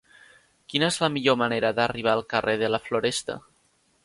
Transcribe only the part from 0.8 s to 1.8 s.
és la millor manera